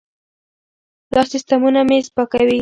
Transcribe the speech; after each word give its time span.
دا 1.13 1.21
سیستمونه 1.31 1.81
مېز 1.89 2.07
پاکوي. 2.15 2.59